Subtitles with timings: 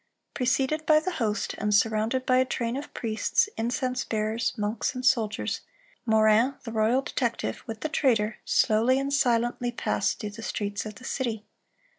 [0.33, 5.05] Preceded by the host, and surrounded by a train of priests, incense bearers, monks, and
[5.05, 5.61] soldiers,
[6.07, 10.95] Morin, the royal detective, with the traitor, slowly and silently passed through the streets of
[10.95, 11.45] the city.